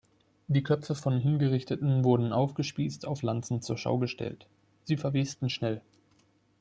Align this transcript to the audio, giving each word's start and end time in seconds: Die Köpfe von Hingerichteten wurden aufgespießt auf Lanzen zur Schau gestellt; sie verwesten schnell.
Die 0.47 0.63
Köpfe 0.63 0.95
von 0.95 1.19
Hingerichteten 1.19 2.03
wurden 2.03 2.33
aufgespießt 2.33 3.05
auf 3.05 3.21
Lanzen 3.21 3.61
zur 3.61 3.77
Schau 3.77 3.99
gestellt; 3.99 4.47
sie 4.83 4.97
verwesten 4.97 5.47
schnell. 5.51 5.83